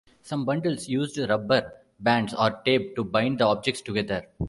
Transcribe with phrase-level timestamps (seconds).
[0.23, 4.25] Some bundles used rubber bands or tape to bind the objects together.